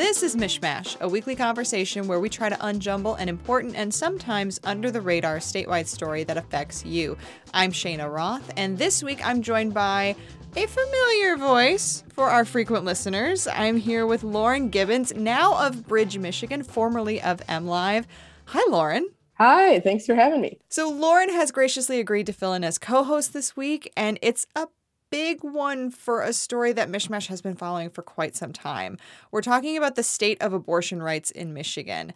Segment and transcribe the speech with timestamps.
[0.00, 4.58] This is MichMash, a weekly conversation where we try to unjumble an important and sometimes
[4.64, 7.18] under the radar statewide story that affects you.
[7.52, 10.16] I'm Cheyna Roth, and this week I'm joined by
[10.56, 13.46] a familiar voice for our frequent listeners.
[13.46, 18.06] I'm here with Lauren Gibbons, now of Bridge, Michigan, formerly of MLive.
[18.46, 19.06] Hi, Lauren.
[19.34, 20.58] Hi, thanks for having me.
[20.70, 24.46] So, Lauren has graciously agreed to fill in as co host this week, and it's
[24.56, 24.68] a
[25.10, 28.96] big one for a story that MichMash has been following for quite some time.
[29.30, 32.12] We're talking about the state of abortion rights in Michigan.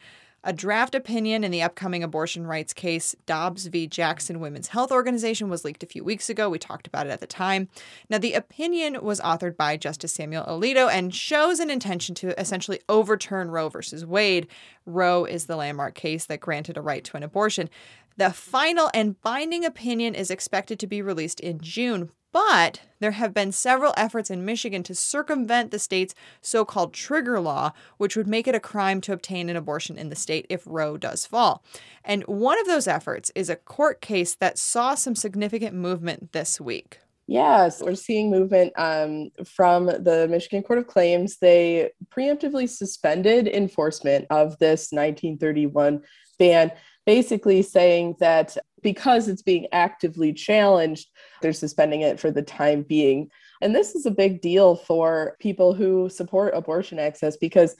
[0.46, 3.86] A draft opinion in the upcoming abortion rights case, Dobbs v.
[3.86, 6.50] Jackson Women's Health Organization, was leaked a few weeks ago.
[6.50, 7.68] We talked about it at the time.
[8.10, 12.80] Now, the opinion was authored by Justice Samuel Alito and shows an intention to essentially
[12.90, 14.46] overturn Roe versus Wade.
[14.84, 17.70] Roe is the landmark case that granted a right to an abortion.
[18.18, 23.32] The final and binding opinion is expected to be released in June, but there have
[23.32, 28.26] been several efforts in Michigan to circumvent the state's so called trigger law, which would
[28.26, 31.62] make it a crime to obtain an abortion in the state if Roe does fall.
[32.04, 36.60] And one of those efforts is a court case that saw some significant movement this
[36.60, 36.98] week.
[37.28, 41.36] Yes, we're seeing movement um, from the Michigan Court of Claims.
[41.36, 46.02] They preemptively suspended enforcement of this 1931
[46.40, 46.72] ban
[47.06, 51.08] basically saying that because it's being actively challenged,
[51.42, 53.28] they're suspending it for the time being.
[53.60, 57.74] And this is a big deal for people who support abortion access because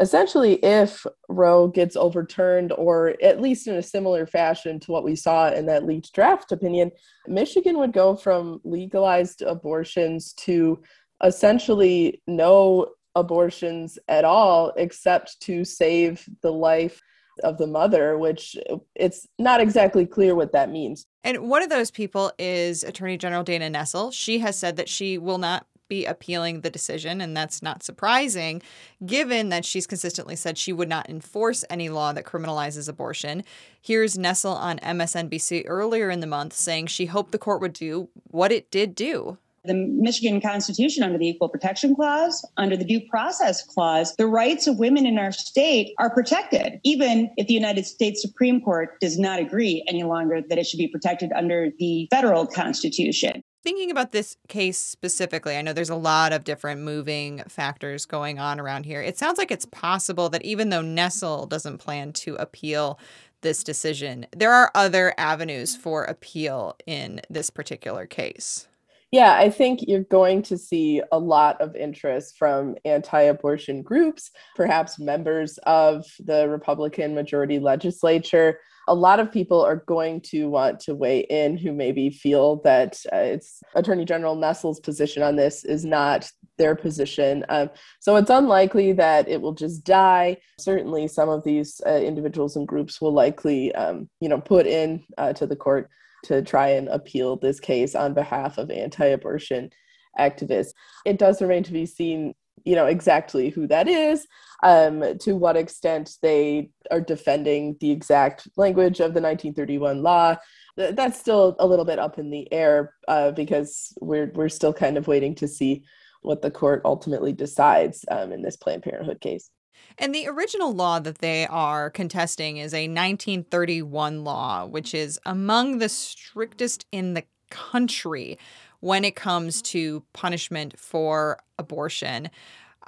[0.00, 5.16] essentially, if Roe gets overturned, or at least in a similar fashion to what we
[5.16, 6.92] saw in that leaked draft opinion,
[7.26, 10.80] Michigan would go from legalized abortions to
[11.24, 17.00] essentially no abortions at all except to save the life
[17.40, 18.56] of the mother, which
[18.94, 21.06] it's not exactly clear what that means.
[21.24, 24.12] And one of those people is Attorney General Dana Nessel.
[24.12, 28.62] She has said that she will not be appealing the decision, and that's not surprising,
[29.04, 33.42] given that she's consistently said she would not enforce any law that criminalizes abortion.
[33.82, 38.08] Here's Nessel on MSNBC earlier in the month saying she hoped the court would do
[38.30, 43.00] what it did do the Michigan Constitution under the Equal Protection Clause, under the Due
[43.08, 47.84] Process Clause, the rights of women in our state are protected, even if the United
[47.86, 52.08] States Supreme Court does not agree any longer that it should be protected under the
[52.10, 53.42] federal Constitution.
[53.62, 58.38] Thinking about this case specifically, I know there's a lot of different moving factors going
[58.38, 59.02] on around here.
[59.02, 62.98] It sounds like it's possible that even though Nessel doesn't plan to appeal
[63.42, 68.66] this decision, there are other avenues for appeal in this particular case.
[69.12, 74.30] Yeah, I think you're going to see a lot of interest from anti abortion groups,
[74.54, 78.60] perhaps members of the Republican majority legislature.
[78.86, 82.98] A lot of people are going to want to weigh in who maybe feel that
[83.12, 87.44] uh, it's Attorney General Nessel's position on this is not their position.
[87.48, 90.36] Um, so it's unlikely that it will just die.
[90.60, 95.02] Certainly, some of these uh, individuals and groups will likely, um, you know, put in
[95.18, 95.90] uh, to the court
[96.24, 99.70] to try and appeal this case on behalf of anti-abortion
[100.18, 100.72] activists.
[101.04, 104.26] It does remain to be seen, you know, exactly who that is,
[104.62, 110.36] um, to what extent they are defending the exact language of the 1931 law.
[110.76, 114.96] That's still a little bit up in the air uh, because we're we're still kind
[114.96, 115.84] of waiting to see
[116.22, 119.50] what the court ultimately decides um, in this Planned Parenthood case.
[119.98, 125.78] And the original law that they are contesting is a 1931 law, which is among
[125.78, 128.38] the strictest in the country
[128.80, 132.30] when it comes to punishment for abortion.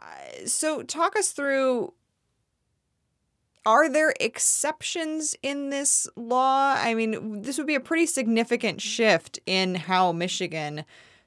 [0.01, 1.93] Uh, so, talk us through
[3.65, 6.75] are there exceptions in this law?
[6.77, 10.85] I mean, this would be a pretty significant shift in how Michigan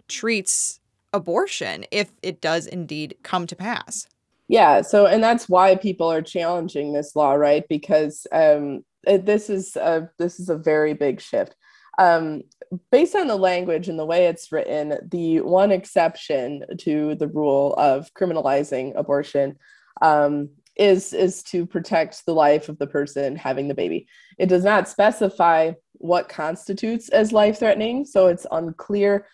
[0.07, 0.79] treats
[1.13, 4.07] abortion if it does indeed come to pass.
[4.47, 4.81] Yeah.
[4.81, 7.63] So, and that's why people are challenging this law, right?
[7.67, 11.55] Because um, this is a this is a very big shift.
[11.97, 12.43] Um,
[12.91, 17.73] based on the language and the way it's written, the one exception to the rule
[17.75, 19.57] of criminalizing abortion
[20.01, 24.07] um, is is to protect the life of the person having the baby.
[24.37, 29.27] It does not specify what constitutes as life threatening, so it's unclear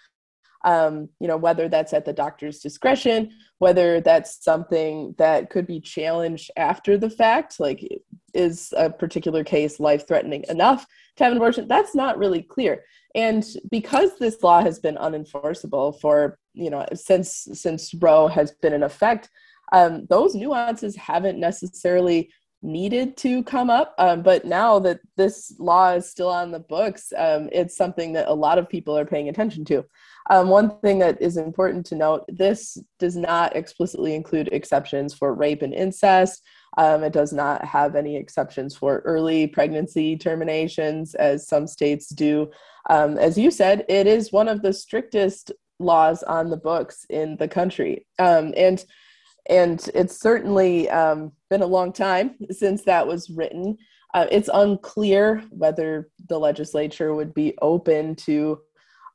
[0.63, 5.79] um, you know, whether that's at the doctor's discretion, whether that's something that could be
[5.79, 7.87] challenged after the fact, like
[8.33, 10.85] is a particular case life threatening enough
[11.17, 11.67] to have an abortion?
[11.67, 12.83] That's not really clear.
[13.13, 18.73] And because this law has been unenforceable for, you know, since since Roe has been
[18.73, 19.29] in effect,
[19.73, 22.31] um, those nuances haven't necessarily
[22.61, 23.95] needed to come up.
[23.97, 28.27] Um, but now that this law is still on the books, um, it's something that
[28.27, 29.83] a lot of people are paying attention to.
[30.29, 35.33] Um, one thing that is important to note this does not explicitly include exceptions for
[35.33, 36.43] rape and incest.
[36.77, 42.49] Um, it does not have any exceptions for early pregnancy terminations, as some states do.
[42.89, 47.35] Um, as you said, it is one of the strictest laws on the books in
[47.37, 48.05] the country.
[48.19, 48.85] Um, and
[49.49, 53.77] and it's certainly um, been a long time since that was written.
[54.13, 58.59] Uh, it's unclear whether the legislature would be open to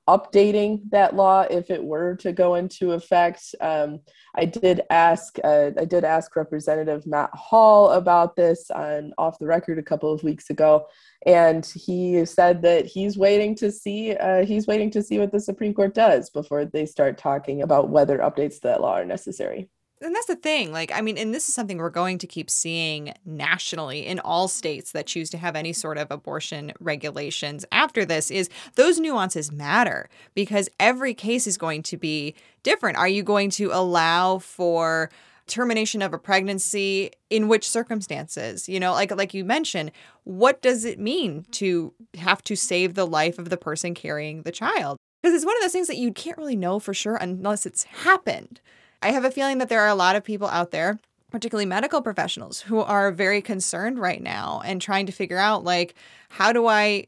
[0.09, 3.55] updating that law if it were to go into effect.
[3.61, 4.01] Um,
[4.37, 9.47] I did ask uh, I did ask Representative Matt Hall about this on off the
[9.47, 10.87] record a couple of weeks ago,
[11.27, 15.41] and he said that he's waiting to see uh, he's waiting to see what the
[15.41, 19.69] Supreme Court does before they start talking about whether updates to that law are necessary
[20.03, 22.51] and that's the thing like i mean and this is something we're going to keep
[22.51, 28.05] seeing nationally in all states that choose to have any sort of abortion regulations after
[28.05, 32.97] this is those nuances matter because every case is going to be different.
[32.97, 35.11] Are you going to allow for
[35.47, 37.11] termination of a pregnancy?
[37.31, 38.69] In which circumstances?
[38.69, 39.93] You know like like you mentioned
[40.25, 44.53] what does it mean to have to save the life of the person carrying the
[44.53, 44.99] child?
[45.23, 47.85] Because it's one of those things that you can't really know for sure unless it's
[47.85, 48.61] happened
[49.03, 50.99] I have a feeling that there are a lot of people out there,
[51.31, 55.95] particularly medical professionals, who are very concerned right now and trying to figure out, like,
[56.31, 57.07] how do I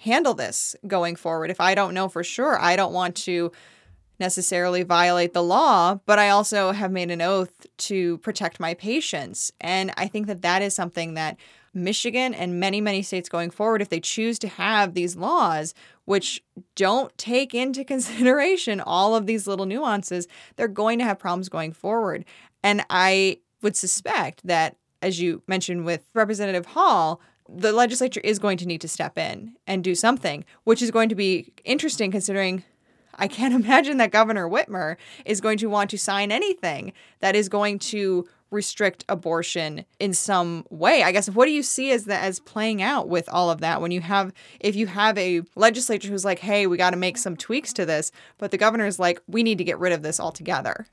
[0.00, 1.50] handle this going forward?
[1.50, 3.52] If I don't know for sure, I don't want to
[4.18, 9.50] necessarily violate the law, but I also have made an oath to protect my patients.
[9.60, 11.38] And I think that that is something that
[11.72, 15.74] Michigan and many, many states going forward, if they choose to have these laws
[16.04, 16.42] which
[16.74, 20.26] don't take into consideration all of these little nuances,
[20.56, 22.24] they're going to have problems going forward.
[22.62, 28.58] And I would suspect that, as you mentioned with Representative Hall, the legislature is going
[28.58, 32.64] to need to step in and do something, which is going to be interesting considering
[33.16, 37.48] I can't imagine that Governor Whitmer is going to want to sign anything that is
[37.48, 41.02] going to restrict abortion in some way.
[41.02, 43.80] I guess what do you see as that as playing out with all of that
[43.80, 47.18] when you have if you have a legislature who's like, "Hey, we got to make
[47.18, 50.02] some tweaks to this," but the governor is like, "We need to get rid of
[50.02, 50.86] this altogether."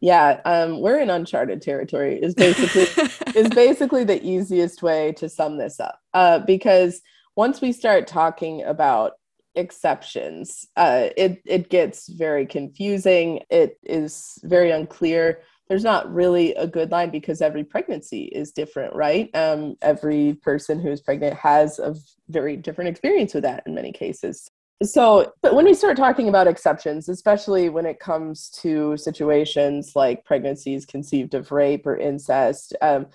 [0.00, 2.20] Yeah, um, we're in uncharted territory.
[2.22, 6.00] Is basically is basically the easiest way to sum this up.
[6.14, 7.00] Uh, because
[7.36, 9.12] once we start talking about
[9.54, 13.40] exceptions, uh, it it gets very confusing.
[13.50, 18.94] It is very unclear there's not really a good line because every pregnancy is different,
[18.94, 19.30] right?
[19.34, 21.94] Um, every person who's pregnant has a
[22.28, 24.50] very different experience with that in many cases.
[24.82, 30.24] So, but when we start talking about exceptions, especially when it comes to situations like
[30.24, 33.06] pregnancies conceived of rape or incest, um,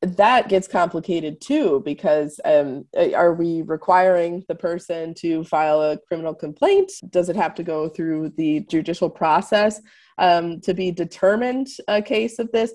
[0.00, 2.84] that gets complicated too because um,
[3.14, 6.92] are we requiring the person to file a criminal complaint?
[7.10, 9.80] Does it have to go through the judicial process?
[10.18, 12.74] um, to be determined a case of this.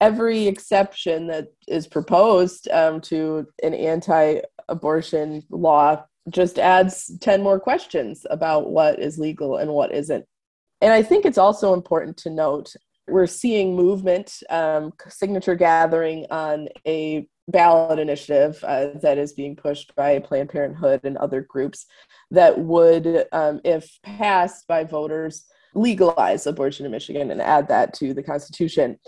[0.00, 7.60] Every exception that is proposed um, to an anti abortion law just adds 10 more
[7.60, 10.24] questions about what is legal and what isn't.
[10.80, 12.74] And I think it's also important to note
[13.08, 19.94] we're seeing movement, um, signature gathering on a ballot initiative uh, that is being pushed
[19.94, 21.86] by Planned Parenthood and other groups
[22.30, 25.44] that would, um, if passed by voters,
[25.74, 28.98] legalize abortion in Michigan and add that to the Constitution.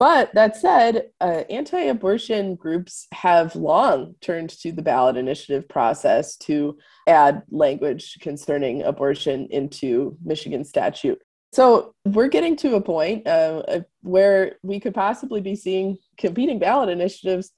[0.00, 6.36] But that said, uh, anti abortion groups have long turned to the ballot initiative process
[6.38, 11.22] to add language concerning abortion into Michigan statute.
[11.54, 16.88] So we're getting to a point uh, where we could possibly be seeing competing ballot
[16.88, 17.52] initiatives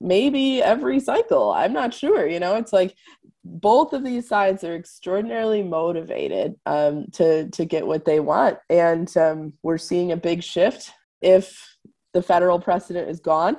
[0.00, 1.52] maybe every cycle.
[1.52, 2.26] I'm not sure.
[2.26, 2.96] You know, it's like
[3.44, 9.14] both of these sides are extraordinarily motivated um, to to get what they want, and
[9.18, 10.90] um, we're seeing a big shift
[11.20, 11.76] if
[12.14, 13.58] the federal precedent is gone,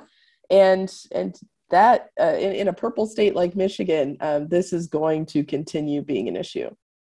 [0.50, 1.36] and and
[1.70, 6.02] that uh, in, in, a purple state like Michigan, um, this is going to continue
[6.02, 6.68] being an issue.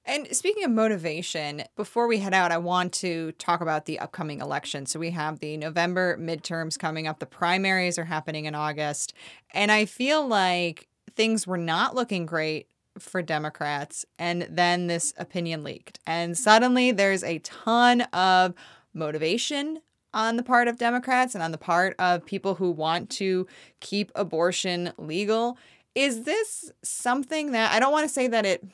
[0.08, 4.40] And speaking of motivation, before we head out, I want to talk about the upcoming
[4.40, 4.86] election.
[4.86, 7.18] So we have the November midterms coming up.
[7.18, 9.12] The primaries are happening in August.
[9.52, 14.06] And I feel like things were not looking great for Democrats.
[14.18, 15.98] And then this opinion leaked.
[16.06, 18.54] And suddenly there's a ton of
[18.94, 19.80] motivation
[20.14, 23.46] on the part of Democrats and on the part of people who want to
[23.80, 25.58] keep abortion legal.
[25.94, 28.64] Is this something that I don't want to say that it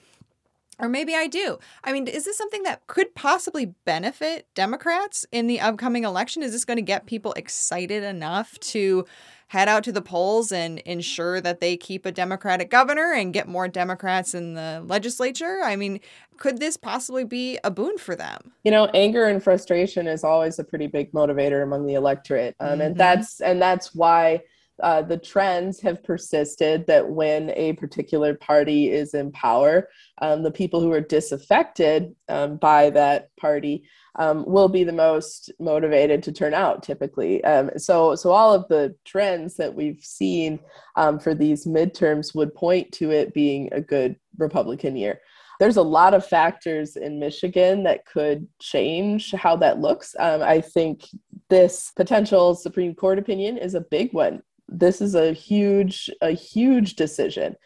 [0.78, 1.58] Or maybe I do.
[1.82, 6.42] I mean, is this something that could possibly benefit Democrats in the upcoming election?
[6.42, 9.04] Is this going to get people excited enough to
[9.48, 13.46] head out to the polls and ensure that they keep a Democratic governor and get
[13.46, 15.60] more Democrats in the legislature?
[15.62, 16.00] I mean,
[16.38, 18.52] could this possibly be a boon for them?
[18.64, 22.70] You know, anger and frustration is always a pretty big motivator among the electorate, um,
[22.70, 22.80] mm-hmm.
[22.80, 24.40] and that's and that's why
[24.82, 29.88] uh, the trends have persisted that when a particular party is in power,
[30.20, 33.84] um, the people who are disaffected um, by that party
[34.16, 37.42] um, will be the most motivated to turn out typically.
[37.44, 40.58] Um, so, so all of the trends that we've seen
[40.96, 45.20] um, for these midterms would point to it being a good Republican year.
[45.60, 50.16] There's a lot of factors in Michigan that could change how that looks.
[50.18, 51.04] Um, I think
[51.48, 56.94] this potential Supreme Court opinion is a big one this is a huge a huge
[56.94, 57.56] decision.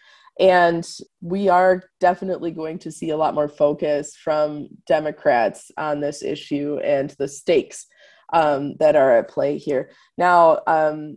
[0.40, 0.86] And
[1.20, 6.78] we are definitely going to see a lot more focus from democrats on this issue
[6.84, 7.86] and the stakes
[8.32, 9.90] um, that are at play here.
[10.16, 11.16] Now um,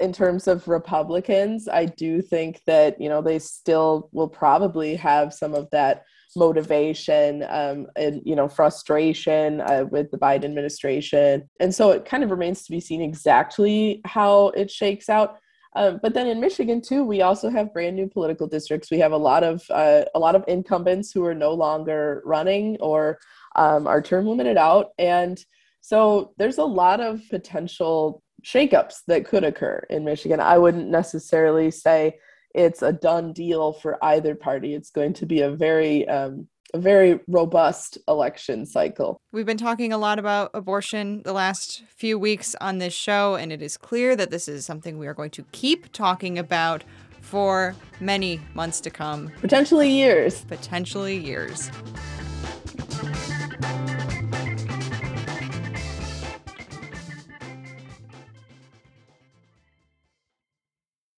[0.00, 5.32] in terms of republicans i do think that you know they still will probably have
[5.32, 6.04] some of that
[6.36, 12.22] motivation um, and you know frustration uh, with the Biden administration, and so it kind
[12.22, 15.38] of remains to be seen exactly how it shakes out.
[15.76, 18.90] Um, but then in Michigan too, we also have brand new political districts.
[18.90, 22.76] We have a lot of uh, a lot of incumbents who are no longer running
[22.80, 23.18] or
[23.56, 25.42] um, are term limited out, and
[25.80, 30.40] so there's a lot of potential shakeups that could occur in Michigan.
[30.40, 32.18] I wouldn't necessarily say
[32.54, 34.74] it's a done deal for either party.
[34.74, 39.20] It's going to be a very um, a very robust election cycle.
[39.32, 43.52] We've been talking a lot about abortion the last few weeks on this show, and
[43.52, 46.84] it is clear that this is something we are going to keep talking about
[47.20, 49.30] for many months to come.
[49.40, 50.44] Potentially years.
[50.44, 51.70] Potentially years.